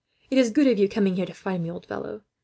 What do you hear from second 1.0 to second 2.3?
here to find me, old fellow.